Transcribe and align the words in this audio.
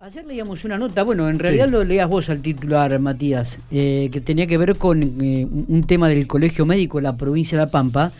Ayer 0.00 0.24
leíamos 0.24 0.64
una 0.64 0.78
nota, 0.78 1.02
bueno, 1.02 1.28
en 1.28 1.40
realidad 1.40 1.68
lo 1.68 1.82
leías 1.82 2.08
vos 2.08 2.30
al 2.30 2.40
titular, 2.40 2.96
Matías, 3.00 3.58
eh, 3.72 4.08
que 4.12 4.20
tenía 4.20 4.46
que 4.46 4.56
ver 4.56 4.76
con 4.76 5.02
eh, 5.02 5.44
un 5.44 5.84
tema 5.88 6.08
del 6.08 6.28
Colegio 6.28 6.64
Médico 6.64 6.98
de 6.98 7.02
la 7.02 7.16
provincia 7.16 7.58
de 7.58 7.64
La 7.64 7.70
Pampa, 7.72 8.12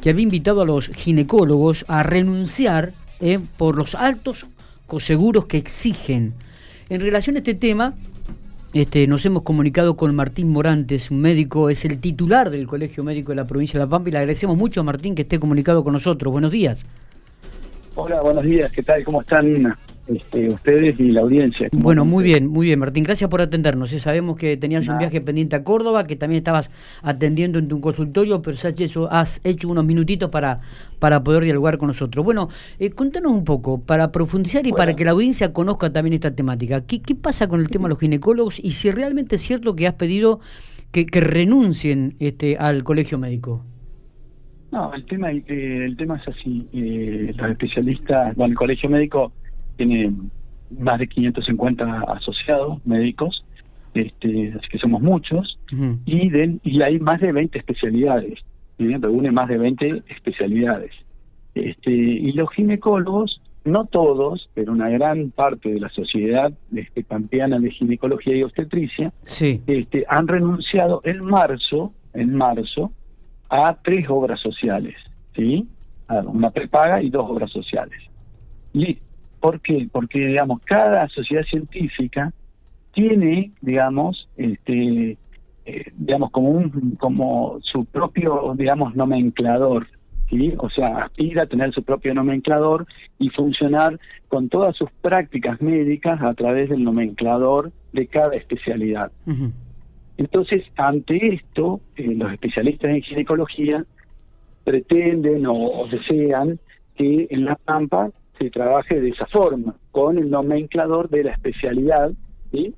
que 0.00 0.10
había 0.10 0.22
invitado 0.22 0.62
a 0.62 0.64
los 0.64 0.86
ginecólogos 0.86 1.84
a 1.88 2.04
renunciar 2.04 2.92
eh, 3.18 3.40
por 3.56 3.74
los 3.74 3.96
altos 3.96 4.46
coseguros 4.86 5.46
que 5.46 5.56
exigen. 5.56 6.32
En 6.90 7.00
relación 7.00 7.34
a 7.34 7.40
este 7.40 7.54
tema, 7.54 7.94
este, 8.72 9.08
nos 9.08 9.26
hemos 9.26 9.42
comunicado 9.42 9.96
con 9.96 10.14
Martín 10.14 10.50
Morantes, 10.50 11.10
un 11.10 11.20
médico, 11.20 11.70
es 11.70 11.84
el 11.84 11.98
titular 11.98 12.50
del 12.50 12.68
Colegio 12.68 13.02
Médico 13.02 13.32
de 13.32 13.36
la 13.36 13.48
provincia 13.48 13.80
de 13.80 13.86
La 13.86 13.90
Pampa, 13.90 14.10
y 14.10 14.12
le 14.12 14.18
agradecemos 14.18 14.56
mucho 14.56 14.82
a 14.82 14.84
Martín 14.84 15.16
que 15.16 15.22
esté 15.22 15.40
comunicado 15.40 15.82
con 15.82 15.92
nosotros. 15.92 16.30
Buenos 16.30 16.52
días. 16.52 16.86
Hola, 17.96 18.22
buenos 18.22 18.44
días, 18.44 18.70
¿qué 18.70 18.84
tal? 18.84 19.02
¿Cómo 19.02 19.22
están? 19.22 19.74
Este, 20.06 20.46
ustedes 20.46 21.00
y 21.00 21.10
la 21.10 21.22
audiencia. 21.22 21.68
Bueno, 21.72 22.04
muy 22.04 22.22
bien, 22.22 22.46
muy 22.46 22.66
bien, 22.66 22.78
Martín. 22.78 23.02
Gracias 23.02 23.28
por 23.28 23.40
atendernos. 23.40 23.92
¿eh? 23.92 23.98
Sabemos 23.98 24.36
que 24.36 24.56
tenías 24.56 24.86
un 24.86 24.98
viaje 24.98 25.20
pendiente 25.20 25.56
a 25.56 25.64
Córdoba, 25.64 26.06
que 26.06 26.14
también 26.14 26.38
estabas 26.38 26.70
atendiendo 27.02 27.58
en 27.58 27.66
tu 27.66 27.80
consultorio, 27.80 28.40
pero 28.40 28.56
has 28.56 28.80
hecho, 28.80 29.10
has 29.10 29.40
hecho 29.42 29.68
unos 29.68 29.84
minutitos 29.84 30.30
para, 30.30 30.60
para 31.00 31.24
poder 31.24 31.42
dialogar 31.42 31.76
con 31.78 31.88
nosotros. 31.88 32.24
Bueno, 32.24 32.48
eh, 32.78 32.90
contanos 32.90 33.32
un 33.32 33.44
poco, 33.44 33.84
para 33.84 34.12
profundizar 34.12 34.64
y 34.68 34.72
para 34.72 34.94
que 34.94 35.04
la 35.04 35.10
audiencia 35.10 35.52
conozca 35.52 35.92
también 35.92 36.14
esta 36.14 36.32
temática. 36.32 36.86
¿Qué, 36.86 37.02
¿Qué 37.02 37.16
pasa 37.16 37.48
con 37.48 37.60
el 37.60 37.68
tema 37.68 37.88
de 37.88 37.94
los 37.94 37.98
ginecólogos 37.98 38.60
y 38.60 38.72
si 38.72 38.92
realmente 38.92 39.36
es 39.36 39.42
cierto 39.42 39.74
que 39.74 39.88
has 39.88 39.94
pedido 39.94 40.38
que, 40.92 41.06
renuncien 41.20 42.14
este, 42.20 42.56
al 42.58 42.84
colegio 42.84 43.18
médico? 43.18 43.64
No, 44.70 44.94
el 44.94 45.04
tema, 45.06 45.32
eh, 45.32 45.42
el 45.48 45.96
tema 45.96 46.16
es 46.16 46.28
así. 46.28 46.68
los 46.72 47.50
especialistas, 47.50 48.36
bueno, 48.36 48.52
el 48.52 48.58
colegio 48.58 48.88
médico 48.88 49.32
tiene 49.76 50.12
más 50.78 50.98
de 50.98 51.06
550 51.06 52.00
asociados 52.08 52.84
médicos, 52.86 53.44
este, 53.94 54.52
así 54.58 54.68
que 54.68 54.78
somos 54.78 55.00
muchos, 55.02 55.58
y, 56.04 56.30
y 56.62 56.82
hay 56.82 56.98
más 56.98 57.20
de 57.20 57.32
20 57.32 57.58
especialidades, 57.58 58.40
reúne 58.78 59.30
más 59.30 59.48
de 59.48 59.58
20 59.58 60.02
especialidades. 60.08 60.92
Este, 61.54 61.90
y 61.90 62.32
los 62.32 62.50
ginecólogos, 62.50 63.40
no 63.64 63.86
todos, 63.86 64.50
pero 64.54 64.72
una 64.72 64.90
gran 64.90 65.30
parte 65.30 65.70
de 65.70 65.80
la 65.80 65.88
sociedad 65.88 66.52
este, 66.74 67.02
pampeana 67.02 67.58
de 67.58 67.70
ginecología 67.70 68.36
y 68.36 68.42
obstetricia, 68.42 69.12
este, 69.66 70.04
han 70.08 70.28
renunciado 70.28 71.00
en 71.04 71.24
marzo, 71.24 71.92
en 72.12 72.34
marzo, 72.34 72.92
a 73.48 73.76
tres 73.82 74.06
obras 74.08 74.40
sociales, 74.40 74.96
¿sí? 75.34 75.66
una 76.26 76.50
prepaga 76.50 77.02
y 77.02 77.10
dos 77.10 77.28
obras 77.28 77.50
sociales. 77.50 77.98
Y 78.72 78.98
¿Por 79.46 79.60
qué? 79.60 79.88
Porque, 79.92 80.18
digamos, 80.18 80.60
cada 80.64 81.08
sociedad 81.08 81.44
científica 81.44 82.32
tiene, 82.92 83.52
digamos, 83.60 84.28
este, 84.36 85.16
eh, 85.64 85.84
digamos, 85.96 86.32
como 86.32 86.50
un, 86.50 86.96
como 86.98 87.60
su 87.62 87.84
propio, 87.84 88.54
digamos, 88.56 88.96
nomenclador, 88.96 89.86
¿sí? 90.28 90.52
O 90.58 90.68
sea, 90.68 91.04
aspira 91.04 91.44
a 91.44 91.46
tener 91.46 91.72
su 91.72 91.84
propio 91.84 92.12
nomenclador 92.12 92.88
y 93.20 93.28
funcionar 93.28 94.00
con 94.26 94.48
todas 94.48 94.74
sus 94.74 94.90
prácticas 95.00 95.62
médicas 95.62 96.20
a 96.22 96.34
través 96.34 96.68
del 96.68 96.82
nomenclador 96.82 97.70
de 97.92 98.08
cada 98.08 98.34
especialidad. 98.34 99.12
Entonces, 100.16 100.64
ante 100.74 101.34
esto, 101.36 101.80
eh, 101.94 102.16
los 102.16 102.32
especialistas 102.32 102.90
en 102.90 103.02
ginecología 103.02 103.84
pretenden 104.64 105.46
o 105.46 105.86
desean 105.88 106.58
que 106.96 107.28
en 107.30 107.44
La 107.44 107.54
Pampa 107.54 108.10
se 108.38 108.50
trabaje 108.50 109.00
de 109.00 109.10
esa 109.10 109.26
forma, 109.26 109.76
con 109.90 110.18
el 110.18 110.30
nomenclador 110.30 111.08
de 111.08 111.24
la 111.24 111.32
especialidad, 111.32 112.12
¿sí? 112.52 112.74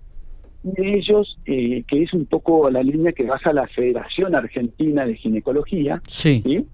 de 0.63 0.95
ellos, 0.95 1.39
eh, 1.47 1.85
que 1.87 2.03
es 2.03 2.13
un 2.13 2.27
poco 2.27 2.71
la 2.71 2.83
línea 2.83 3.13
que 3.13 3.25
baja 3.25 3.53
la 3.53 3.67
Federación 3.69 4.35
Argentina 4.35 5.07
de 5.07 5.17
Ginecología, 5.17 6.03
sí. 6.07 6.43
¿sí? 6.45 6.67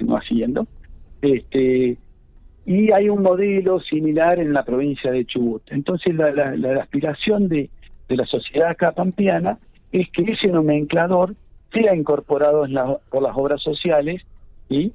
no 0.00 0.16
haciendo, 0.16 0.66
este, 1.22 1.98
y 2.64 2.92
hay 2.92 3.08
un 3.08 3.22
modelo 3.22 3.80
similar 3.80 4.38
en 4.38 4.52
la 4.52 4.64
provincia 4.64 5.10
de 5.10 5.24
Chubut. 5.24 5.62
Entonces 5.70 6.14
la, 6.14 6.30
la, 6.32 6.82
aspiración 6.82 7.48
de, 7.48 7.68
de, 8.08 8.16
la 8.16 8.26
sociedad 8.26 8.76
capampiana 8.76 9.58
es 9.92 10.08
que 10.10 10.32
ese 10.32 10.48
nomenclador 10.48 11.34
sea 11.72 11.94
incorporado 11.94 12.64
en 12.64 12.74
la, 12.74 12.98
por 13.10 13.22
las 13.22 13.36
obras 13.36 13.62
sociales 13.62 14.22
y 14.68 14.92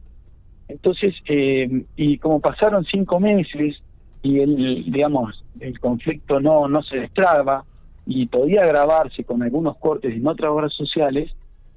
entonces, 0.68 1.14
eh, 1.28 1.86
y 1.96 2.18
como 2.18 2.40
pasaron 2.40 2.86
cinco 2.86 3.20
meses 3.20 3.82
y 4.24 4.40
el, 4.40 4.92
digamos, 4.92 5.44
el 5.60 5.80
conflicto 5.80 6.40
no, 6.40 6.68
no 6.68 6.82
se 6.82 6.98
destraba 6.98 7.64
y 8.06 8.26
podía 8.28 8.62
agravarse 8.62 9.24
con 9.24 9.44
algunos 9.44 9.78
cortes 9.78 10.14
en 10.14 10.26
otras 10.28 10.52
obras 10.52 10.74
sociales, 10.74 11.32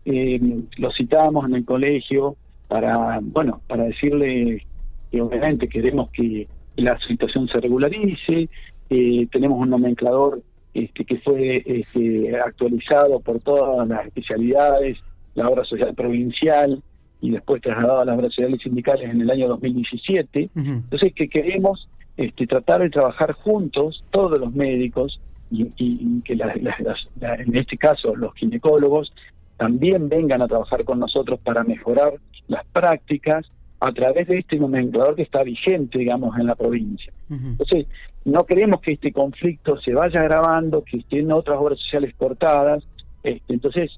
eh, 0.04 0.40
lo 0.78 0.90
citábamos 0.92 1.46
en 1.46 1.54
el 1.54 1.64
colegio 1.64 2.36
para, 2.68 3.20
bueno, 3.22 3.60
para 3.66 3.84
decirle 3.84 4.64
que 5.10 5.20
obviamente 5.20 5.68
queremos 5.68 6.10
que 6.10 6.48
la 6.76 6.98
situación 7.00 7.48
se 7.48 7.60
regularice, 7.60 8.48
eh, 8.90 9.26
tenemos 9.30 9.58
un 9.58 9.70
nomenclador 9.70 10.42
este, 10.72 11.04
que 11.04 11.18
fue 11.18 11.62
este, 11.66 12.38
actualizado 12.38 13.20
por 13.20 13.40
todas 13.40 13.86
las 13.88 14.06
especialidades, 14.06 14.98
la 15.34 15.48
obra 15.48 15.64
social 15.64 15.94
provincial, 15.94 16.82
y 17.20 17.30
después 17.30 17.62
trasladado 17.62 18.00
a 18.00 18.04
las 18.04 18.16
obras 18.16 18.32
sociales 18.32 18.60
sindicales 18.62 19.10
en 19.10 19.20
el 19.20 19.30
año 19.30 19.48
2017. 19.48 20.50
Entonces, 20.54 21.12
que 21.14 21.28
queremos 21.28 21.88
este, 22.16 22.46
tratar 22.46 22.82
de 22.82 22.90
trabajar 22.90 23.32
juntos, 23.32 24.04
todos 24.10 24.38
los 24.38 24.52
médicos, 24.54 25.20
y, 25.50 26.20
que 26.22 26.34
en 26.34 27.56
este 27.56 27.78
caso 27.78 28.14
los 28.14 28.34
ginecólogos 28.34 29.12
también 29.56 30.08
vengan 30.08 30.42
a 30.42 30.48
trabajar 30.48 30.84
con 30.84 30.98
nosotros 30.98 31.40
para 31.40 31.64
mejorar 31.64 32.14
las 32.48 32.64
prácticas 32.66 33.46
a 33.80 33.92
través 33.92 34.26
de 34.28 34.38
este 34.38 34.56
nomenclador 34.56 35.14
que 35.14 35.22
está 35.22 35.42
vigente, 35.42 35.98
digamos, 35.98 36.38
en 36.38 36.46
la 36.46 36.54
provincia. 36.54 37.12
Entonces, 37.30 37.86
no 38.24 38.44
queremos 38.44 38.80
que 38.80 38.92
este 38.92 39.12
conflicto 39.12 39.80
se 39.80 39.94
vaya 39.94 40.20
agravando, 40.20 40.82
que 40.82 40.98
estén 40.98 41.30
otras 41.32 41.58
obras 41.58 41.78
sociales 41.78 42.14
cortadas. 42.16 42.84
Este, 43.22 43.54
entonces, 43.54 43.90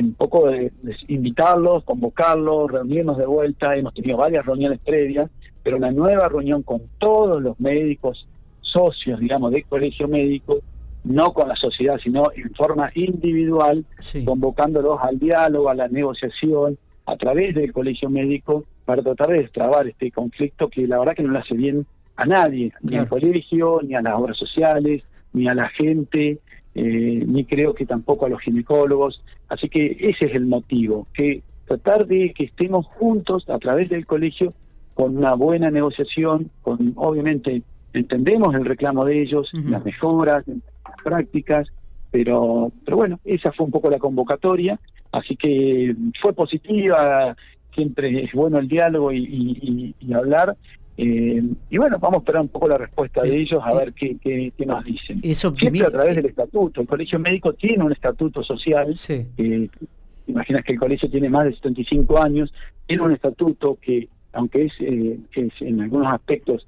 un 0.00 0.14
poco 0.14 0.48
de, 0.48 0.72
invitarlos, 1.08 1.84
convocarlos, 1.84 2.70
reunirnos 2.70 3.18
de 3.18 3.26
vuelta. 3.26 3.76
Hemos 3.76 3.94
tenido 3.94 4.16
varias 4.16 4.44
reuniones 4.44 4.80
previas, 4.84 5.30
pero 5.62 5.76
una 5.76 5.90
nueva 5.90 6.28
reunión 6.28 6.62
con 6.62 6.82
todos 6.98 7.42
los 7.42 7.58
médicos 7.60 8.26
socios, 8.60 9.20
digamos, 9.20 9.52
del 9.52 9.64
colegio 9.66 10.08
médico, 10.08 10.58
no 11.04 11.32
con 11.32 11.48
la 11.48 11.56
sociedad, 11.56 11.98
sino 12.02 12.30
en 12.34 12.52
forma 12.54 12.90
individual, 12.94 13.84
convocándolos 14.24 14.98
al 15.02 15.18
diálogo, 15.18 15.68
a 15.68 15.74
la 15.74 15.88
negociación, 15.88 16.78
a 17.06 17.16
través 17.16 17.54
del 17.54 17.72
colegio 17.72 18.08
médico, 18.08 18.64
para 18.84 19.02
tratar 19.02 19.28
de 19.28 19.42
destrabar 19.42 19.86
este 19.86 20.10
conflicto 20.10 20.68
que 20.68 20.86
la 20.86 20.98
verdad 20.98 21.14
que 21.14 21.22
no 21.22 21.32
le 21.32 21.38
hace 21.38 21.54
bien 21.54 21.86
a 22.16 22.26
nadie, 22.26 22.72
ni 22.82 22.96
al 22.96 23.08
colegio, 23.08 23.80
ni 23.82 23.94
a 23.94 24.02
las 24.02 24.14
obras 24.14 24.36
sociales, 24.36 25.02
ni 25.32 25.48
a 25.48 25.54
la 25.54 25.68
gente, 25.68 26.38
eh, 26.74 27.24
ni 27.26 27.44
creo 27.44 27.74
que 27.74 27.86
tampoco 27.86 28.26
a 28.26 28.28
los 28.28 28.40
ginecólogos. 28.40 29.22
Así 29.48 29.68
que 29.68 29.96
ese 30.00 30.26
es 30.26 30.34
el 30.34 30.46
motivo, 30.46 31.06
que 31.14 31.42
tratar 31.66 32.06
de 32.06 32.32
que 32.34 32.44
estemos 32.44 32.86
juntos 32.86 33.48
a 33.48 33.58
través 33.58 33.88
del 33.88 34.06
colegio 34.06 34.54
con 34.94 35.16
una 35.16 35.34
buena 35.34 35.70
negociación, 35.70 36.50
con 36.62 36.92
obviamente 36.96 37.62
entendemos 37.92 38.54
el 38.54 38.64
reclamo 38.64 39.04
de 39.04 39.22
ellos, 39.22 39.50
las 39.52 39.84
mejoras, 39.84 40.46
las 40.46 41.02
prácticas, 41.02 41.68
pero, 42.10 42.72
pero 42.84 42.96
bueno, 42.96 43.20
esa 43.24 43.52
fue 43.52 43.66
un 43.66 43.72
poco 43.72 43.90
la 43.90 43.98
convocatoria, 43.98 44.78
así 45.12 45.36
que 45.36 45.94
fue 46.20 46.32
positiva, 46.32 47.36
siempre 47.74 48.24
es 48.24 48.32
bueno 48.32 48.58
el 48.58 48.68
diálogo 48.68 49.12
y 49.12 49.94
hablar, 50.14 50.56
eh, 50.96 51.42
y 51.70 51.78
bueno, 51.78 51.98
vamos 51.98 52.18
a 52.18 52.20
esperar 52.20 52.42
un 52.42 52.48
poco 52.48 52.68
la 52.68 52.78
respuesta 52.78 53.22
de 53.22 53.30
eh, 53.30 53.40
ellos 53.40 53.60
a 53.64 53.74
ver 53.74 53.92
qué, 53.92 54.16
qué, 54.22 54.52
nos 54.64 54.84
dicen. 54.84 55.20
Siempre 55.58 55.82
a 55.86 55.90
través 55.90 56.16
del 56.16 56.26
estatuto. 56.26 56.80
El 56.80 56.86
colegio 56.86 57.18
médico 57.18 57.52
tiene 57.54 57.82
un 57.82 57.92
estatuto 57.92 58.42
social. 58.44 58.94
imaginas 60.26 60.64
que 60.64 60.72
el 60.72 60.78
colegio 60.78 61.10
tiene 61.10 61.28
más 61.28 61.46
de 61.46 61.54
75 61.54 62.22
años, 62.22 62.52
tiene 62.86 63.02
un 63.02 63.12
estatuto 63.12 63.76
que, 63.80 64.08
aunque 64.32 64.66
es, 64.66 64.72
eh, 64.80 65.18
es 65.34 65.52
en 65.60 65.80
algunos 65.80 66.12
aspectos 66.12 66.66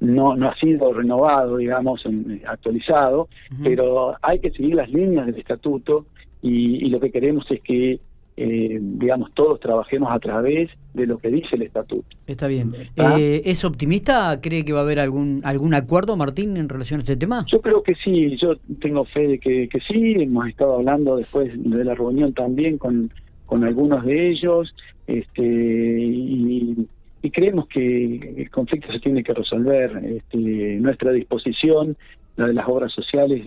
no, 0.00 0.36
no 0.36 0.48
ha 0.48 0.56
sido 0.56 0.92
renovado, 0.94 1.58
digamos, 1.58 2.02
actualizado, 2.46 3.28
pero 3.62 4.16
hay 4.22 4.38
que 4.38 4.50
seguir 4.50 4.74
las 4.74 4.88
líneas 4.88 5.26
del 5.26 5.36
estatuto 5.36 6.06
y 6.40 6.88
lo 6.88 7.00
que 7.00 7.10
queremos 7.10 7.44
es 7.50 7.60
que 7.60 8.00
eh, 8.36 8.78
digamos, 8.80 9.32
todos 9.34 9.60
trabajemos 9.60 10.10
a 10.12 10.18
través 10.18 10.70
de 10.94 11.06
lo 11.06 11.18
que 11.18 11.28
dice 11.28 11.56
el 11.56 11.62
estatuto. 11.62 12.06
Está 12.26 12.46
bien. 12.46 12.74
Eh, 12.96 13.42
¿Es 13.44 13.64
optimista? 13.64 14.40
¿Cree 14.40 14.64
que 14.64 14.72
va 14.72 14.80
a 14.80 14.82
haber 14.82 14.98
algún 15.00 15.40
algún 15.44 15.74
acuerdo, 15.74 16.16
Martín, 16.16 16.56
en 16.56 16.68
relación 16.68 17.00
a 17.00 17.02
este 17.02 17.16
tema? 17.16 17.44
Yo 17.50 17.60
creo 17.60 17.82
que 17.82 17.94
sí, 17.94 18.36
yo 18.40 18.56
tengo 18.80 19.04
fe 19.04 19.26
de 19.26 19.38
que, 19.38 19.68
que 19.68 19.80
sí. 19.80 20.14
Hemos 20.18 20.48
estado 20.48 20.74
hablando 20.74 21.16
después 21.16 21.50
de 21.54 21.84
la 21.84 21.94
reunión 21.94 22.34
también 22.34 22.78
con, 22.78 23.10
con 23.46 23.64
algunos 23.64 24.04
de 24.04 24.30
ellos 24.30 24.74
este 25.06 25.42
y, 25.42 26.88
y 27.26 27.30
creemos 27.30 27.66
que 27.66 28.34
el 28.36 28.50
conflicto 28.50 28.92
se 28.92 29.00
tiene 29.00 29.24
que 29.24 29.34
resolver. 29.34 30.00
Este, 30.04 30.38
nuestra 30.80 31.10
disposición, 31.12 31.96
la 32.36 32.46
de 32.46 32.54
las 32.54 32.68
obras 32.68 32.92
sociales, 32.92 33.44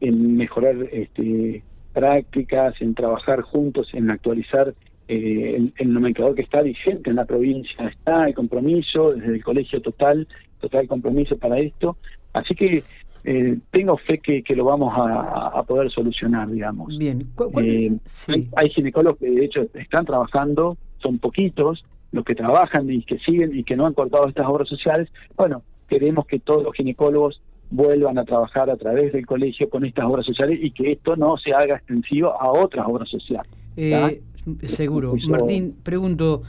en, 0.00 0.36
mejorar 0.36 0.76
este, 0.92 1.62
prácticas, 1.94 2.74
en 2.80 2.94
trabajar 2.94 3.40
juntos, 3.40 3.88
en 3.94 4.10
actualizar 4.10 4.74
eh, 5.08 5.54
el, 5.56 5.72
el, 5.76 5.92
nomenclador 5.92 6.34
que 6.34 6.42
está 6.42 6.60
vigente 6.60 7.08
en 7.08 7.16
la 7.16 7.24
provincia, 7.24 7.88
está 7.88 8.26
el 8.26 8.34
compromiso 8.34 9.12
desde 9.12 9.36
el 9.36 9.44
colegio 9.44 9.80
total, 9.80 10.28
total 10.60 10.86
compromiso 10.88 11.38
para 11.38 11.58
esto. 11.58 11.96
Así 12.32 12.54
que 12.54 12.82
eh, 13.26 13.58
tengo 13.70 13.96
fe 13.96 14.18
que, 14.18 14.42
que 14.42 14.54
lo 14.54 14.66
vamos 14.66 14.92
a, 14.94 15.62
poder 15.62 15.90
solucionar, 15.90 16.50
digamos. 16.50 16.98
Bien, 16.98 17.26
eh, 17.56 17.90
hay, 18.54 18.68
ginecólogos 18.68 19.18
que 19.18 19.30
de 19.30 19.44
hecho 19.46 19.66
están 19.72 20.04
trabajando, 20.04 20.76
son 20.98 21.18
poquitos 21.18 21.84
los 22.12 22.22
que 22.24 22.34
trabajan 22.34 22.90
y 22.90 23.02
que 23.02 23.18
siguen 23.18 23.58
y 23.58 23.64
que 23.64 23.76
no 23.76 23.86
han 23.86 23.94
cortado 23.94 24.28
estas 24.28 24.46
obras 24.46 24.68
sociales. 24.68 25.08
Bueno, 25.36 25.62
queremos 25.88 26.26
que 26.26 26.38
todos 26.38 26.62
los 26.64 26.74
ginecólogos 26.74 27.40
vuelvan 27.74 28.18
a 28.18 28.24
trabajar 28.24 28.70
a 28.70 28.76
través 28.76 29.12
del 29.12 29.26
colegio 29.26 29.68
con 29.68 29.84
estas 29.84 30.04
obras 30.04 30.24
sociales 30.24 30.58
y 30.62 30.70
que 30.70 30.92
esto 30.92 31.16
no 31.16 31.36
se 31.36 31.52
haga 31.52 31.76
extensivo 31.76 32.30
a 32.40 32.52
otras 32.52 32.86
obras 32.86 33.08
sociales. 33.08 33.50
Eh, 33.76 34.22
seguro. 34.62 35.14
Martín, 35.28 35.74
pregunto, 35.82 36.42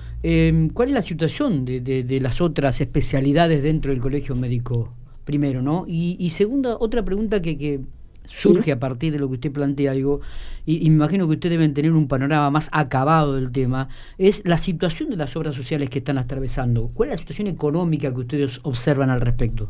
¿cuál 0.74 0.90
es 0.90 0.94
la 0.94 1.02
situación 1.02 1.66
de, 1.66 1.82
de, 1.82 2.04
de 2.04 2.20
las 2.20 2.42
otras 2.42 2.80
especialidades 2.80 3.64
dentro 3.64 3.92
del 3.92 4.00
colegio 4.00 4.36
médico 4.36 4.94
primero, 5.26 5.62
¿no? 5.62 5.86
Y, 5.88 6.30
segunda, 6.30 6.78
otra 6.80 7.04
pregunta 7.04 7.42
que, 7.42 7.58
que 7.58 7.82
surge 8.26 8.72
a 8.72 8.80
partir 8.80 9.12
de 9.12 9.20
lo 9.20 9.28
que 9.28 9.34
usted 9.34 9.52
plantea, 9.52 9.92
digo, 9.92 10.22
y, 10.66 10.90
me 10.90 10.96
imagino 10.96 11.28
que 11.28 11.34
ustedes 11.34 11.52
deben 11.52 11.74
tener 11.74 11.92
un 11.92 12.08
panorama 12.08 12.50
más 12.50 12.70
acabado 12.72 13.36
del 13.36 13.52
tema, 13.52 13.90
es 14.18 14.42
la 14.46 14.58
situación 14.58 15.10
de 15.10 15.18
las 15.18 15.36
obras 15.36 15.56
sociales 15.56 15.90
que 15.90 16.00
están 16.00 16.18
atravesando. 16.18 16.90
¿Cuál 16.94 17.10
es 17.10 17.16
la 17.16 17.18
situación 17.18 17.48
económica 17.48 18.14
que 18.14 18.20
ustedes 18.20 18.62
observan 18.64 19.10
al 19.10 19.20
respecto? 19.20 19.70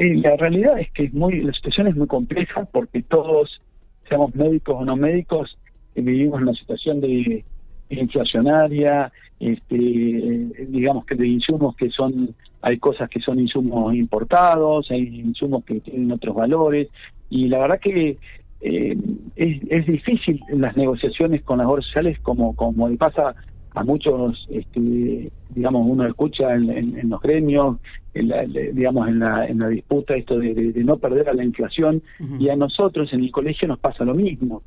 Eh, 0.00 0.14
la 0.14 0.34
realidad 0.34 0.78
es 0.78 0.90
que 0.92 1.04
es 1.04 1.12
muy, 1.12 1.42
la 1.42 1.52
situación 1.52 1.86
es 1.88 1.94
muy 1.94 2.06
compleja 2.06 2.64
porque 2.72 3.02
todos, 3.02 3.60
seamos 4.08 4.34
médicos 4.34 4.76
o 4.78 4.84
no 4.86 4.96
médicos, 4.96 5.58
eh, 5.94 6.00
vivimos 6.00 6.38
en 6.38 6.48
una 6.48 6.54
situación 6.54 7.02
de 7.02 7.44
inflacionaria, 7.90 9.12
este, 9.38 9.76
digamos 9.76 11.04
que 11.04 11.16
de 11.16 11.28
insumos 11.28 11.76
que 11.76 11.90
son, 11.90 12.34
hay 12.62 12.78
cosas 12.78 13.10
que 13.10 13.20
son 13.20 13.40
insumos 13.40 13.94
importados, 13.94 14.90
hay 14.90 15.20
insumos 15.20 15.64
que 15.64 15.80
tienen 15.80 16.10
otros 16.12 16.34
valores, 16.34 16.88
y 17.28 17.48
la 17.48 17.58
verdad 17.58 17.78
que 17.78 18.16
eh, 18.62 18.96
es, 19.36 19.60
es 19.68 19.86
difícil 19.86 20.40
las 20.48 20.78
negociaciones 20.78 21.42
con 21.42 21.58
las 21.58 21.66
obras 21.66 21.84
sociales 21.84 22.18
como, 22.20 22.56
como 22.56 22.88
le 22.88 22.96
pasa 22.96 23.34
a 23.74 23.84
muchos, 23.84 24.46
este, 24.50 25.30
digamos, 25.50 25.86
uno 25.86 26.06
escucha 26.06 26.54
en, 26.54 27.08
los 27.08 27.20
gremios, 27.20 27.76
digamos, 28.12 29.08
en 29.08 29.20
la, 29.20 29.46
en 29.46 29.58
la 29.60 29.68
disputa 29.68 30.16
esto 30.16 30.38
de, 30.38 30.72
no 30.84 30.96
perder 30.96 31.28
a 31.28 31.34
la 31.34 31.44
inflación, 31.44 32.02
y 32.38 32.48
a 32.48 32.56
nosotros 32.56 33.12
en 33.12 33.20
el 33.20 33.30
colegio 33.30 33.68
nos 33.68 33.78
pasa 33.78 34.04
lo 34.04 34.14
mismo. 34.14 34.62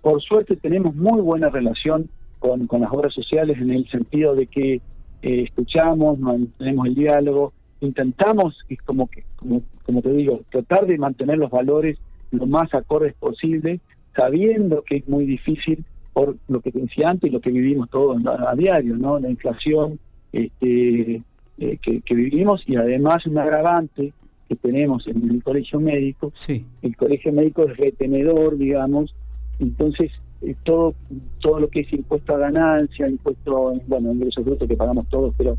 Por 0.00 0.20
suerte 0.22 0.56
tenemos 0.56 0.94
muy 0.94 1.20
buena 1.20 1.50
relación 1.50 2.08
con, 2.38 2.66
con 2.66 2.80
las 2.80 2.92
obras 2.92 3.14
sociales 3.14 3.58
en 3.60 3.70
el 3.70 3.88
sentido 3.90 4.34
de 4.34 4.46
que 4.46 4.74
eh, 4.74 5.42
escuchamos, 5.42 6.18
mantenemos 6.18 6.86
el 6.86 6.94
diálogo, 6.94 7.52
intentamos, 7.80 8.56
como, 8.84 9.08
que, 9.08 9.24
como, 9.36 9.62
como 9.84 10.02
te 10.02 10.12
digo, 10.12 10.40
tratar 10.50 10.86
de 10.86 10.98
mantener 10.98 11.38
los 11.38 11.50
valores 11.50 11.98
lo 12.30 12.46
más 12.46 12.72
acordes 12.74 13.14
posible, 13.14 13.80
sabiendo 14.14 14.82
que 14.82 14.96
es 14.96 15.08
muy 15.08 15.24
difícil 15.24 15.84
por 16.18 16.34
lo 16.48 16.60
que 16.60 16.72
te 16.72 16.80
decía 16.80 17.10
antes 17.10 17.30
y 17.30 17.32
lo 17.32 17.40
que 17.40 17.52
vivimos 17.52 17.88
todos 17.90 18.20
a, 18.26 18.52
diario, 18.56 18.96
¿no? 18.96 19.20
La 19.20 19.30
inflación 19.30 20.00
este, 20.32 21.22
eh, 21.58 21.78
que, 21.80 22.00
que, 22.00 22.14
vivimos 22.16 22.60
y 22.66 22.74
además 22.74 23.24
un 23.24 23.38
agravante 23.38 24.12
que 24.48 24.56
tenemos 24.56 25.06
en 25.06 25.30
el 25.30 25.44
colegio 25.44 25.78
médico. 25.78 26.32
Sí. 26.34 26.66
El 26.82 26.96
colegio 26.96 27.32
médico 27.32 27.68
es 27.68 27.76
retenedor, 27.76 28.58
digamos, 28.58 29.14
entonces 29.60 30.10
eh, 30.42 30.56
todo 30.64 30.96
todo 31.40 31.60
lo 31.60 31.68
que 31.68 31.82
es 31.82 31.92
impuesto 31.92 32.34
a 32.34 32.38
ganancia, 32.38 33.08
impuesto, 33.08 33.74
bueno, 33.86 34.12
ingresos 34.12 34.44
brutos 34.44 34.66
que 34.66 34.76
pagamos 34.76 35.08
todos, 35.10 35.32
pero 35.38 35.56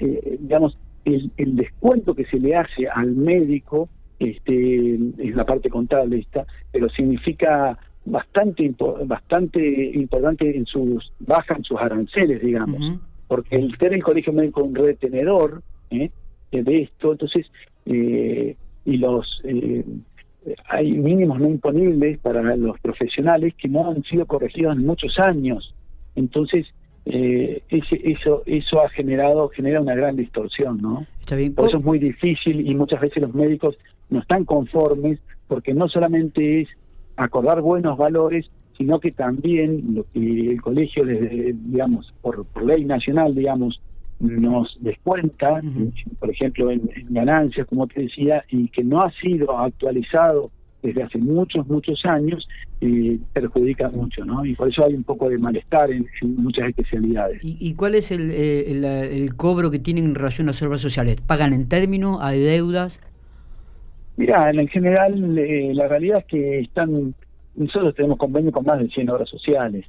eh, 0.00 0.36
digamos, 0.38 0.76
el, 1.06 1.30
el, 1.38 1.56
descuento 1.56 2.14
que 2.14 2.26
se 2.26 2.38
le 2.38 2.54
hace 2.56 2.86
al 2.88 3.12
médico 3.12 3.88
este 4.18 4.96
es 5.18 5.34
la 5.34 5.46
parte 5.46 5.70
contable 5.70 6.18
esta, 6.18 6.44
pero 6.72 6.90
significa 6.90 7.78
bastante 8.10 8.74
bastante 9.04 9.90
importante 9.94 10.56
en 10.56 10.66
sus 10.66 11.12
bajan 11.20 11.62
sus 11.64 11.78
aranceles, 11.80 12.40
digamos, 12.40 12.98
porque 13.26 13.56
el 13.56 13.76
tener 13.78 13.94
el 13.94 14.02
colegio 14.02 14.32
médico 14.32 14.62
un 14.62 14.74
retenedor 14.74 15.62
¿eh? 15.90 16.10
de 16.50 16.82
esto, 16.82 17.12
entonces 17.12 17.46
eh, 17.86 18.56
y 18.84 18.96
los 18.96 19.40
eh, 19.44 19.84
hay 20.68 20.92
mínimos 20.92 21.40
no 21.40 21.48
imponibles 21.48 22.18
para 22.18 22.56
los 22.56 22.78
profesionales 22.80 23.54
que 23.56 23.68
no 23.68 23.90
han 23.90 24.02
sido 24.04 24.26
corregidos 24.26 24.76
en 24.76 24.86
muchos 24.86 25.18
años. 25.18 25.74
Entonces, 26.14 26.66
eh, 27.04 27.62
ese, 27.68 28.00
eso 28.04 28.42
eso 28.46 28.82
ha 28.82 28.88
generado 28.90 29.48
genera 29.48 29.80
una 29.80 29.94
gran 29.94 30.16
distorsión, 30.16 30.80
¿no? 30.80 31.06
Está 31.20 31.36
bien. 31.36 31.54
Por 31.54 31.68
eso 31.68 31.78
es 31.78 31.84
muy 31.84 31.98
difícil 31.98 32.68
y 32.68 32.74
muchas 32.74 33.00
veces 33.00 33.22
los 33.22 33.34
médicos 33.34 33.76
no 34.10 34.20
están 34.20 34.44
conformes 34.44 35.18
porque 35.46 35.74
no 35.74 35.88
solamente 35.88 36.62
es 36.62 36.68
acordar 37.18 37.60
buenos 37.60 37.98
valores, 37.98 38.50
sino 38.76 39.00
que 39.00 39.10
también 39.10 39.94
lo 39.94 40.04
que 40.04 40.52
el 40.52 40.62
colegio 40.62 41.04
les 41.04 41.56
digamos 41.70 42.14
por, 42.22 42.46
por 42.46 42.64
ley 42.64 42.84
nacional, 42.84 43.34
digamos, 43.34 43.80
nos 44.20 44.76
descuenta, 44.80 45.60
por 46.18 46.30
ejemplo, 46.30 46.70
en, 46.70 46.88
ganancias, 47.10 47.66
como 47.66 47.86
te 47.86 48.02
decía, 48.02 48.44
y 48.50 48.68
que 48.68 48.82
no 48.82 49.00
ha 49.00 49.12
sido 49.20 49.56
actualizado 49.58 50.50
desde 50.82 51.02
hace 51.02 51.18
muchos, 51.18 51.66
muchos 51.66 52.00
años, 52.04 52.48
eh, 52.80 53.18
perjudica 53.32 53.88
mucho, 53.90 54.24
¿no? 54.24 54.44
Y 54.44 54.54
por 54.54 54.68
eso 54.68 54.84
hay 54.84 54.94
un 54.94 55.02
poco 55.02 55.28
de 55.28 55.38
malestar 55.38 55.90
en, 55.90 56.06
muchas 56.22 56.68
especialidades. 56.68 57.40
¿Y, 57.42 57.74
cuál 57.74 57.96
es 57.96 58.12
eh, 58.12 58.70
el, 58.70 58.84
el, 58.84 59.34
cobro 59.34 59.72
que 59.72 59.80
tienen 59.80 60.04
en 60.04 60.14
relación 60.14 60.48
a 60.48 60.50
las 60.50 60.62
obras 60.62 60.80
sociales? 60.80 61.20
¿Pagan 61.20 61.52
en 61.52 61.68
términos? 61.68 62.18
¿Hay 62.20 62.40
deudas? 62.40 63.00
Mira, 64.18 64.50
en 64.50 64.66
general, 64.66 65.38
eh, 65.38 65.70
la 65.72 65.86
realidad 65.86 66.18
es 66.18 66.24
que 66.24 66.58
están 66.58 67.14
nosotros 67.54 67.94
tenemos 67.94 68.18
convenio 68.18 68.50
con 68.50 68.64
más 68.64 68.80
de 68.80 68.88
100 68.88 69.10
obras 69.10 69.28
sociales. 69.28 69.86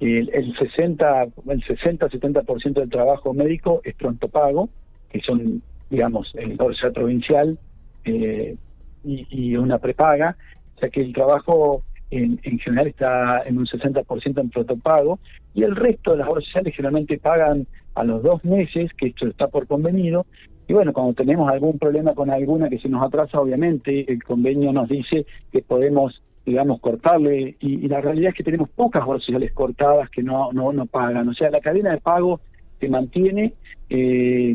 El, 0.00 0.30
el 0.34 0.54
60, 0.56 1.22
el 1.22 1.64
60-70% 1.64 2.74
del 2.74 2.90
trabajo 2.90 3.32
médico 3.32 3.80
es 3.82 3.94
pronto 3.94 4.28
pago, 4.28 4.68
que 5.10 5.20
son, 5.20 5.62
digamos, 5.88 6.30
el 6.34 6.58
dorsal 6.58 6.92
provincial 6.92 7.58
eh, 8.04 8.54
y, 9.02 9.56
una 9.56 9.78
prepaga, 9.78 10.36
o 10.76 10.80
sea 10.80 10.90
que 10.90 11.00
el 11.00 11.14
trabajo 11.14 11.82
en, 12.10 12.38
en 12.42 12.58
general 12.58 12.88
está 12.88 13.42
en 13.46 13.56
un 13.56 13.66
60% 13.66 14.40
en 14.40 14.50
pronto 14.50 14.76
pago, 14.76 15.18
y 15.54 15.62
el 15.62 15.74
resto 15.74 16.12
de 16.12 16.18
las 16.18 16.28
obras 16.28 16.44
sociales 16.44 16.74
generalmente 16.76 17.18
pagan 17.18 17.66
a 17.94 18.04
los 18.04 18.22
dos 18.22 18.44
meses, 18.44 18.90
que 18.96 19.08
esto 19.08 19.26
está 19.26 19.48
por 19.48 19.66
convenido, 19.66 20.26
y 20.70 20.72
bueno, 20.72 20.92
cuando 20.92 21.14
tenemos 21.14 21.50
algún 21.50 21.80
problema 21.80 22.14
con 22.14 22.30
alguna 22.30 22.68
que 22.68 22.78
se 22.78 22.88
nos 22.88 23.04
atrasa, 23.04 23.40
obviamente 23.40 24.04
el 24.06 24.22
convenio 24.22 24.72
nos 24.72 24.88
dice 24.88 25.26
que 25.50 25.62
podemos 25.62 26.22
digamos, 26.46 26.80
cortarle, 26.80 27.56
y, 27.58 27.88
la 27.88 28.00
realidad 28.00 28.30
es 28.30 28.36
que 28.36 28.44
tenemos 28.44 28.68
pocas 28.68 29.04
sociales 29.04 29.52
cortadas 29.52 30.08
que 30.10 30.22
no, 30.22 30.52
no, 30.52 30.72
no 30.72 30.86
pagan, 30.86 31.28
o 31.28 31.34
sea, 31.34 31.50
la 31.50 31.60
cadena 31.60 31.90
de 31.90 31.98
pago 31.98 32.40
se 32.78 32.88
mantiene 32.88 33.52
eh, 33.88 34.54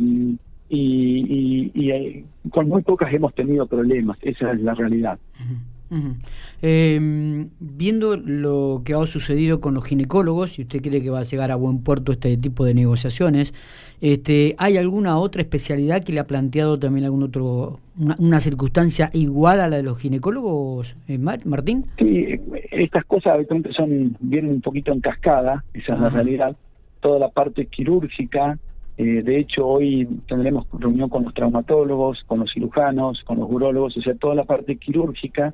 y, 0.70 1.72
y, 1.74 1.92
eh, 1.92 2.24
con 2.50 2.70
muy 2.70 2.82
pocas 2.82 3.14
hemos 3.14 3.36
tenido 3.36 3.68
problemas, 3.68 4.18
esa 4.22 4.54
es 4.54 4.62
la 4.62 4.74
realidad. 4.74 5.20
Em, 6.62 7.50
viendo 7.60 8.18
lo 8.18 8.82
que 8.84 8.94
ha 8.94 9.08
sucedido 9.08 9.62
con 9.62 9.74
los 9.74 9.86
ginecólogos, 9.86 10.58
y 10.58 10.64
usted 10.64 10.82
cree 10.82 11.02
que 11.02 11.10
va 11.10 11.20
a 11.20 11.24
llegar 11.24 11.52
a 11.52 11.56
buen 11.56 11.84
puerto 11.84 12.12
este 12.12 12.36
tipo 12.38 12.66
de 12.66 12.74
negociaciones, 12.74 13.54
este, 14.02 14.56
¿hay 14.58 14.78
alguna 14.78 15.18
otra 15.18 15.42
especialidad 15.42 16.04
que 16.04 16.14
le 16.14 16.20
ha 16.20 16.28
planteado 16.28 16.80
también 16.80 17.06
algún 17.06 17.24
otro, 17.24 17.80
una, 17.98 18.40
circunstancia 18.40 19.10
igual 19.14 19.62
a 19.62 19.68
la 19.68 19.78
de 19.78 19.84
los 19.84 20.00
ginecólogos, 20.00 20.96
eh, 21.08 21.18
Martín? 21.18 21.86
Sí, 21.98 22.40
estas 22.72 23.06
cosas 23.06 23.36
habitualmente 23.36 23.74
son, 23.74 24.18
vienen 24.20 24.52
un 24.52 24.62
poquito 24.62 24.92
en 24.92 25.02
cascada, 25.02 25.64
esa 25.74 25.94
es 25.94 26.00
la 26.00 26.10
realidad. 26.10 26.56
Toda 27.00 27.20
la 27.20 27.30
parte 27.30 27.68
quirúrgica, 27.68 28.58
eh, 28.98 29.22
de 29.24 29.40
hecho, 29.40 29.68
hoy 29.68 30.08
tendremos 30.28 30.66
reunión 30.80 31.10
con 31.10 31.24
los 31.24 31.34
traumatólogos, 31.34 32.24
con 32.26 32.40
los 32.40 32.52
cirujanos, 32.54 33.22
con 33.26 33.40
los 33.40 33.50
urólogos, 33.50 33.98
o 33.98 34.02
sea, 34.02 34.16
toda 34.16 34.36
la 34.36 34.46
parte 34.46 34.78
quirúrgica 34.78 35.54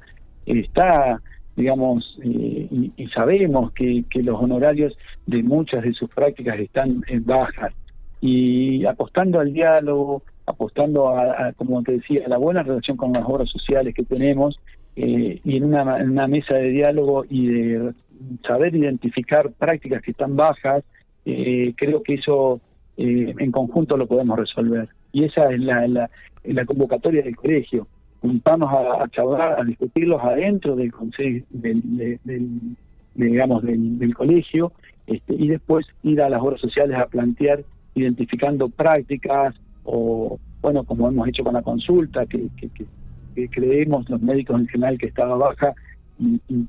está, 0.60 1.22
digamos, 1.56 2.20
eh, 2.24 2.68
y, 2.98 3.08
sabemos 3.08 3.72
que, 3.74 4.04
que 4.10 4.24
los 4.24 4.42
honorarios 4.42 4.98
de 5.26 5.44
muchas 5.44 5.84
de 5.84 5.94
sus 5.94 6.10
prácticas 6.10 6.60
están 6.60 7.04
en 7.08 7.26
bajas. 7.26 7.74
Y 8.20 8.86
apostando 8.86 9.40
al 9.40 9.52
diálogo, 9.52 10.24
apostando 10.46 11.10
a, 11.10 11.54
como 11.54 11.82
te 11.84 11.94
decía, 11.94 12.24
a 12.26 12.30
la 12.30 12.38
buena 12.38 12.64
relación 12.64 12.98
con 12.98 13.14
las 13.14 13.24
obras 13.26 13.50
sociales 13.50 13.96
que 13.96 14.04
tenemos, 14.04 14.60
eh, 14.96 15.40
y 15.44 15.58
en 15.58 15.64
una, 15.64 16.00
en 16.00 16.12
una 16.12 16.28
mesa 16.28 16.56
de 16.56 16.70
diálogo 16.70 17.26
y 17.30 17.48
de 17.48 17.94
saber 18.46 18.76
identificar 18.76 19.52
prácticas 19.52 20.02
que 20.02 20.12
están 20.12 20.36
bajas, 20.36 20.84
eh, 21.26 21.74
creo 21.78 22.04
que 22.04 22.16
eso 22.16 22.60
eh, 22.98 23.34
en 23.38 23.52
conjunto 23.52 23.98
lo 23.98 24.08
podemos 24.08 24.38
resolver. 24.38 24.90
Y 25.12 25.24
esa 25.26 25.52
es 25.52 25.60
la, 25.60 25.88
la, 25.88 26.10
la 26.44 26.66
convocatoria 26.66 27.24
del 27.24 27.36
colegio. 27.36 27.88
Vamos 28.24 28.70
a, 28.72 29.08
charlar, 29.10 29.60
a 29.60 29.64
discutirlos 29.64 30.22
adentro 30.24 30.76
del 30.76 30.92
consejo, 30.92 31.46
del, 31.50 32.20
digamos, 33.16 33.64
del, 33.64 33.98
del 33.98 34.14
colegio, 34.14 34.72
este, 35.08 35.34
y 35.34 35.48
después 35.48 35.88
ir 36.04 36.22
a 36.22 36.30
las 36.30 36.42
obras 36.42 36.62
sociales 36.62 36.98
a 36.98 37.08
plantear, 37.08 37.64
identificando 37.96 38.70
prácticas 38.70 39.56
o, 39.84 40.40
bueno, 40.62 40.84
como 40.84 41.08
hemos 41.08 41.28
hecho 41.28 41.44
con 41.44 41.54
la 41.54 41.64
consulta, 41.64 42.26
que, 42.26 42.48
que, 42.58 42.70
que, 43.36 43.50
creemos 43.50 44.08
los 44.10 44.22
médicos 44.22 44.60
en 44.60 44.68
general 44.68 44.98
que 44.98 45.08
estaba 45.08 45.36
baja 45.36 45.74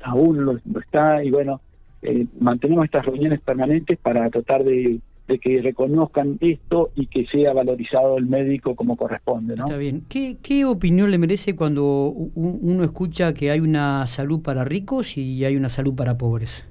aún 0.05 0.45
lo, 0.45 0.57
está, 0.81 1.23
y 1.23 1.31
bueno, 1.31 1.61
eh, 2.03 2.27
mantenemos 2.41 2.85
estas 2.85 3.05
reuniones 3.05 3.41
permanentes 3.41 3.99
para 3.99 4.29
tratar 4.31 4.65
de 4.65 4.99
de 5.29 5.38
que 5.38 5.62
reconozcan 5.62 6.37
esto 6.41 6.91
y 6.95 7.07
que 7.07 7.26
sea 7.26 7.52
valorizado 7.52 8.19
el 8.19 8.26
médico 8.26 8.75
como 8.75 8.97
corresponde. 8.97 9.57
¿no? 9.57 9.64
Está 9.64 9.76
bien. 9.76 10.05
¿Qué, 10.09 10.37
¿Qué 10.43 10.64
opinión 10.64 11.11
le 11.11 11.19
merece 11.19 11.55
cuando 11.55 12.12
uno 12.35 12.85
escucha 12.85 13.33
que 13.33 13.50
hay 13.50 13.61
una 13.61 14.07
salud 14.07 14.43
para 14.43 14.64
ricos 14.64 15.17
y 15.17 15.45
hay 15.45 15.57
una 15.57 15.69
salud 15.69 15.95
para 15.95 16.19
pobres? 16.19 16.69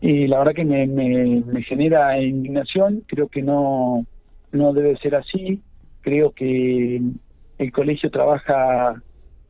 Y 0.00 0.26
la 0.26 0.38
verdad 0.38 0.54
que 0.54 0.64
me, 0.64 0.86
me, 0.86 1.62
genera 1.62 2.20
indignación, 2.20 3.02
creo 3.06 3.28
que 3.28 3.42
no, 3.42 4.06
no 4.50 4.72
debe 4.72 4.96
ser 4.96 5.14
así, 5.14 5.60
creo 6.00 6.32
que 6.32 7.02
el 7.58 7.72
colegio 7.72 8.10
trabaja 8.10 8.94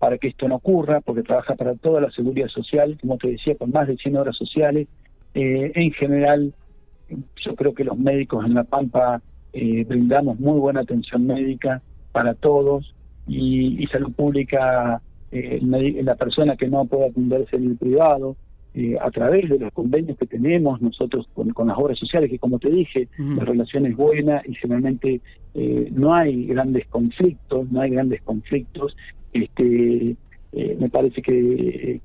para 0.00 0.18
que 0.18 0.28
esto 0.28 0.48
no 0.48 0.56
ocurra, 0.56 1.00
porque 1.02 1.22
trabaja 1.22 1.54
para 1.54 1.76
toda 1.76 2.00
la 2.00 2.10
seguridad 2.10 2.48
social, 2.48 2.98
como 3.00 3.16
te 3.16 3.28
decía, 3.28 3.54
con 3.54 3.70
más 3.70 3.86
de 3.86 3.96
100 3.96 4.16
horas 4.16 4.36
sociales. 4.36 4.88
Eh, 5.34 5.70
en 5.74 5.92
general, 5.92 6.52
yo 7.44 7.54
creo 7.54 7.74
que 7.74 7.84
los 7.84 7.98
médicos 7.98 8.44
en 8.44 8.54
La 8.54 8.64
Pampa 8.64 9.22
eh, 9.52 9.84
brindamos 9.84 10.38
muy 10.38 10.58
buena 10.60 10.80
atención 10.80 11.26
médica 11.26 11.82
para 12.12 12.34
todos 12.34 12.94
y, 13.26 13.86
salud 13.86 14.12
pública, 14.12 15.00
eh, 15.30 15.60
la 16.02 16.16
persona 16.16 16.56
que 16.56 16.68
no 16.68 16.84
puede 16.84 17.08
atenderse 17.08 17.56
en 17.56 17.66
el 17.66 17.76
privado, 17.76 18.36
eh, 18.74 18.96
a 19.00 19.10
través 19.10 19.48
de 19.48 19.58
los 19.58 19.72
convenios 19.72 20.16
que 20.18 20.26
tenemos 20.26 20.80
nosotros 20.80 21.28
con, 21.34 21.68
las 21.68 21.78
obras 21.78 21.98
sociales, 21.98 22.30
que 22.30 22.38
como 22.38 22.58
te 22.58 22.70
dije, 22.70 23.08
la 23.18 23.44
relación 23.44 23.86
es 23.86 23.96
buena 23.96 24.42
y 24.46 24.54
generalmente 24.54 25.20
no 25.92 26.14
hay 26.14 26.46
grandes 26.46 26.86
conflictos, 26.88 27.70
no 27.70 27.80
hay 27.80 27.90
grandes 27.90 28.22
conflictos. 28.22 28.96
este 29.32 30.16
Me 30.52 30.88
parece 30.88 31.22
que, 31.22 32.00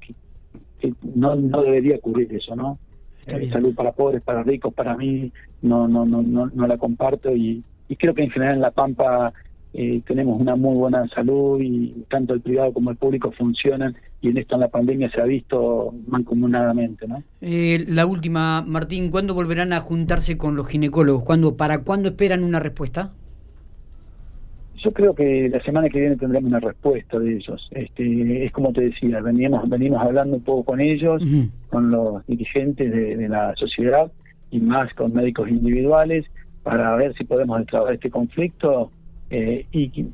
que 0.80 0.94
no, 1.16 1.36
no 1.36 1.62
debería 1.64 1.98
ocurrir 1.98 2.34
eso, 2.34 2.56
¿no? 2.56 2.80
Eh, 3.28 3.50
salud 3.52 3.74
para 3.74 3.92
pobres, 3.92 4.22
para 4.22 4.44
ricos, 4.44 4.74
para 4.74 4.96
mí 4.96 5.32
no 5.62 5.88
no 5.88 6.06
no 6.06 6.22
no, 6.22 6.52
no 6.54 6.68
la 6.68 6.78
comparto 6.78 7.36
y, 7.36 7.64
y, 7.90 7.96
creo 7.96 8.14
que 8.14 8.24
en 8.24 8.30
general 8.30 8.56
en 8.56 8.62
La 8.62 8.72
Pampa 8.72 9.34
eh, 9.74 10.02
tenemos 10.08 10.40
una 10.40 10.56
muy 10.56 10.76
buena 10.76 11.08
salud 11.10 11.60
y 11.60 12.06
tanto 12.10 12.34
el 12.34 12.42
privado 12.42 12.72
como 12.72 12.92
el 12.92 12.98
público 12.98 13.32
funcionan 13.32 13.96
y 14.22 14.30
en 14.30 14.38
esto 14.38 14.56
en 14.56 14.62
la 14.62 14.70
pandemia 14.70 15.12
se 15.12 15.20
ha 15.20 15.26
visto 15.26 15.94
mancomunadamente. 16.08 17.08
¿no? 17.08 17.22
Eh, 17.42 17.84
la 17.88 18.06
última, 18.06 18.64
Martín, 18.66 19.12
¿cuándo 19.12 19.34
volverán 19.34 19.74
a 19.74 19.82
juntarse 19.82 20.38
con 20.38 20.56
los 20.56 20.68
ginecólogos? 20.68 21.24
¿Cuándo, 21.24 21.58
¿Para 21.58 21.80
cuándo 21.80 22.10
esperan 22.10 22.44
una 22.44 22.62
respuesta? 22.62 23.12
Yo 24.86 24.92
creo 24.92 25.16
que 25.16 25.50
la 25.50 25.60
semana 25.64 25.90
que 25.90 26.00
viene 26.00 26.16
tendremos 26.16 26.48
una 26.48 26.60
respuesta 26.60 27.18
de 27.18 27.38
ellos. 27.38 27.68
Este, 27.72 28.46
es 28.46 28.52
como 28.52 28.72
te 28.72 28.82
decía, 28.82 29.20
veníamos, 29.20 29.68
venimos 29.68 30.00
hablando 30.00 30.38
un 30.38 30.44
poco 30.44 30.64
con 30.64 30.80
ellos, 30.80 31.24
con 31.70 31.90
los 31.90 32.24
dirigentes 32.28 32.92
de, 32.92 33.28
la 33.28 33.56
sociedad 33.56 34.12
y 34.52 34.60
más 34.60 34.94
con 34.94 35.12
médicos 35.12 35.50
individuales 35.50 36.28
para 36.62 36.96
ver 36.98 37.16
si 37.16 37.24
podemos 37.24 37.58
destrabar 37.58 37.96
este 37.96 38.12
conflicto 38.12 38.92
eh, 39.32 39.66
y 39.72 40.06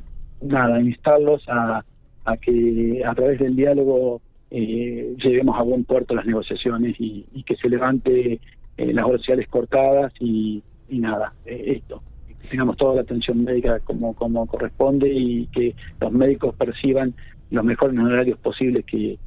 nada, 0.42 0.80
instarlos 0.80 1.44
a, 1.50 1.84
a 2.24 2.38
que 2.38 3.04
a 3.06 3.14
través 3.14 3.40
del 3.40 3.58
diálogo 3.58 4.22
eh, 4.52 5.18
lleguemos 5.22 5.60
a 5.60 5.64
buen 5.64 5.84
puerto 5.84 6.16
las 6.16 6.26
negociaciones 6.26 6.96
y, 6.98 7.44
que 7.46 7.58
se 7.58 7.68
levante 7.68 8.40
eh, 8.78 8.94
las 8.94 9.04
horas 9.04 9.20
sociales 9.20 9.50
cortadas 9.50 10.14
y, 10.22 10.64
y 10.88 11.00
nada, 11.00 11.34
esto 11.46 12.02
tengamos 12.52 12.76
toda 12.76 12.96
la 12.96 13.02
atención 13.02 13.44
médica 13.44 13.80
como, 13.80 14.14
como 14.14 14.46
corresponde 14.46 15.10
y 15.10 15.48
que 15.48 15.74
los 16.00 16.12
médicos 16.12 16.54
perciban 16.56 17.14
los 17.50 17.64
mejores 17.64 17.98
horarios 17.98 18.38
posibles 18.40 18.86
que, 18.86 19.18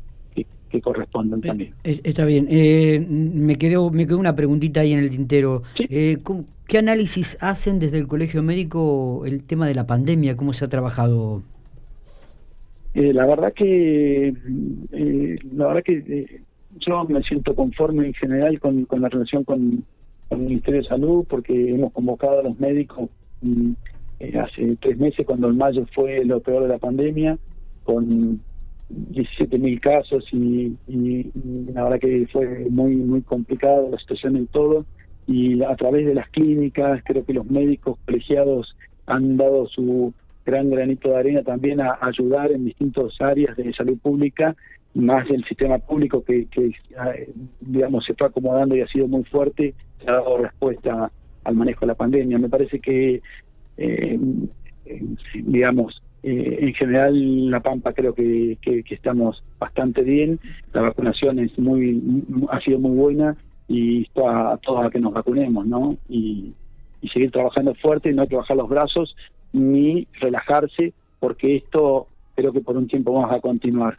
que, 0.71 0.81
correspondan 0.81 1.38
eh, 1.38 1.47
también. 1.47 1.75
Eh, 1.85 2.00
está 2.04 2.25
bien. 2.25 2.49
Eh, 2.50 3.04
me, 3.09 3.57
quedó, 3.57 3.90
me 3.90 4.07
quedó 4.07 4.19
una 4.19 4.35
preguntita 4.35 4.81
ahí 4.81 4.93
en 4.93 4.99
el 4.99 5.11
tintero. 5.11 5.62
¿Qué 5.76 6.78
análisis 6.78 7.38
hacen 7.40 7.78
desde 7.78 7.99
el 7.99 8.09
Colegio 8.09 8.43
Médico 8.43 9.25
el 9.25 9.45
tema 9.45 9.66
de 9.69 9.75
la 9.75 9.87
pandemia? 9.87 10.37
¿Cómo 10.37 10.52
se 10.52 10.64
ha 10.64 10.69
trabajado? 10.69 11.43
la 12.95 13.26
verdad 13.26 13.52
que 13.52 14.33
la 15.52 15.66
verdad 15.66 15.83
que 15.83 16.43
yo 16.78 17.04
me 17.04 17.23
siento 17.23 17.52
conforme 17.57 18.07
en 18.07 18.14
general 18.14 18.61
con, 18.61 18.85
con 18.85 19.00
la 19.00 19.09
relación 19.09 19.43
con, 19.43 19.85
con 20.35 20.47
Ministerio 20.47 20.83
de 20.83 20.88
Salud 20.88 21.25
porque 21.29 21.71
hemos 21.71 21.93
convocado 21.93 22.41
a 22.41 22.43
los 22.43 22.59
médicos 22.59 23.09
mm, 23.43 23.73
eh, 24.21 24.38
hace 24.38 24.76
tres 24.81 24.99
meses 24.99 25.25
cuando 25.25 25.49
el 25.49 25.55
mayo 25.55 25.87
fue 25.95 26.25
lo 26.25 26.41
peor 26.41 26.62
de 26.62 26.69
la 26.71 26.79
pandemia 26.79 27.38
con 27.85 28.41
17 28.88 29.59
mil 29.59 29.81
casos 29.81 30.25
y, 30.33 30.76
la 31.73 31.85
verdad 31.85 32.00
que 32.00 32.26
fue 32.33 32.67
muy 32.69 32.97
muy 32.97 33.23
complicada 33.23 33.88
la 33.88 33.99
situación 33.99 34.37
en 34.37 34.47
todo. 34.49 34.85
Y 35.26 35.62
a 35.62 35.75
través 35.76 36.07
de 36.07 36.14
las 36.14 36.29
clínicas 36.31 37.03
creo 37.05 37.25
que 37.25 37.33
los 37.33 37.47
médicos 37.47 37.99
colegiados 38.05 38.76
han 39.07 39.37
dado 39.37 39.67
su 39.69 40.12
gran 40.45 40.69
granito 40.71 41.11
de 41.11 41.17
arena 41.17 41.43
también 41.43 41.81
a 41.81 41.99
ayudar 42.03 42.53
en 42.53 42.67
distintas 42.67 43.19
áreas 43.21 43.57
de 43.57 43.73
salud 43.73 43.99
pública 43.99 44.55
más 44.94 45.28
el 45.28 45.44
sistema 45.44 45.78
público 45.78 46.24
que, 46.24 46.46
que 46.46 46.70
digamos 47.60 48.04
se 48.04 48.14
fue 48.14 48.28
acomodando 48.28 48.76
y 48.76 48.80
ha 48.80 48.86
sido 48.86 49.08
muy 49.08 49.24
fuerte 49.24 49.74
ha 50.06 50.12
dado 50.12 50.38
respuesta 50.38 51.10
al 51.44 51.54
manejo 51.54 51.80
de 51.80 51.86
la 51.86 51.94
pandemia. 51.94 52.38
Me 52.38 52.48
parece 52.48 52.80
que, 52.80 53.22
eh, 53.76 54.18
digamos, 55.34 56.02
eh, 56.22 56.58
en 56.60 56.74
general 56.74 57.50
La 57.50 57.60
Pampa 57.60 57.92
creo 57.92 58.14
que, 58.14 58.58
estamos 58.90 59.42
bastante 59.58 60.02
bien. 60.02 60.38
La 60.72 60.82
vacunación 60.82 61.38
es 61.38 61.58
muy 61.58 62.02
ha 62.50 62.60
sido 62.60 62.78
muy 62.78 62.96
buena 62.96 63.36
y 63.68 64.02
esto 64.02 64.28
a, 64.28 64.56
todos 64.58 64.86
a 64.86 64.90
que 64.90 65.00
nos 65.00 65.12
vacunemos, 65.12 65.66
¿no? 65.66 65.96
Y, 66.08 66.52
y 67.00 67.08
seguir 67.08 67.30
trabajando 67.30 67.74
fuerte, 67.74 68.12
no 68.12 68.26
trabajar 68.26 68.56
los 68.56 68.68
brazos 68.68 69.14
ni 69.52 70.06
relajarse, 70.20 70.92
porque 71.20 71.56
esto 71.56 72.08
creo 72.34 72.52
que 72.52 72.60
por 72.60 72.76
un 72.76 72.88
tiempo 72.88 73.12
vamos 73.12 73.32
a 73.32 73.40
continuar. 73.40 73.98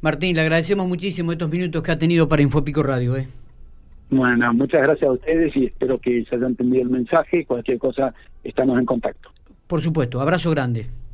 Martín, 0.00 0.36
le 0.36 0.42
agradecemos 0.42 0.86
muchísimo 0.88 1.32
estos 1.32 1.50
minutos 1.50 1.82
que 1.82 1.92
ha 1.92 1.98
tenido 1.98 2.28
para 2.28 2.42
Infopico 2.42 2.82
Radio. 2.82 3.16
¿eh? 3.16 3.28
Bueno, 4.10 4.52
muchas 4.52 4.82
gracias 4.82 5.08
a 5.08 5.12
ustedes 5.12 5.56
y 5.56 5.66
espero 5.66 5.98
que 5.98 6.24
se 6.24 6.36
haya 6.36 6.46
entendido 6.46 6.82
el 6.82 6.90
mensaje. 6.90 7.44
Cualquier 7.46 7.78
cosa, 7.78 8.12
estamos 8.44 8.78
en 8.78 8.86
contacto. 8.86 9.30
Por 9.66 9.80
supuesto, 9.80 10.20
abrazo 10.20 10.50
grande. 10.50 10.86